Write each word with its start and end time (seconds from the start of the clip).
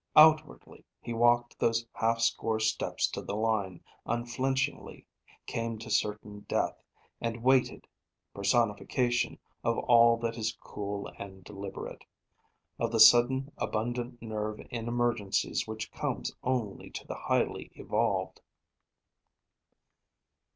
Outwardly 0.15 0.83
he 0.99 1.13
walked 1.13 1.59
those 1.59 1.85
half 1.93 2.21
score 2.21 2.59
steps 2.59 3.07
to 3.11 3.21
the 3.21 3.35
line, 3.35 3.83
unflinchingly; 4.07 5.05
came 5.45 5.77
to 5.77 5.91
certain 5.91 6.39
death, 6.49 6.81
and 7.21 7.43
waited: 7.43 7.85
personification 8.33 9.37
of 9.63 9.77
all 9.77 10.17
that 10.17 10.39
is 10.39 10.57
cool 10.59 11.07
and 11.19 11.43
deliberate 11.43 12.03
of 12.79 12.91
the 12.91 12.99
sudden 12.99 13.51
abundant 13.59 14.19
nerve 14.23 14.59
in 14.71 14.87
emergencies 14.87 15.67
which 15.67 15.91
comes 15.91 16.31
only 16.43 16.89
to 16.89 17.05
the 17.05 17.13
highly 17.13 17.69
evolved. 17.75 18.41